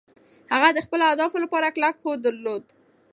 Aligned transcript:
هغه 0.53 0.69
د 0.75 0.79
خپلو 0.85 1.03
اهدافو 1.09 1.37
لپاره 1.43 1.73
کلک 1.75 1.95
هوډ 2.03 2.17
درلود. 2.25 2.63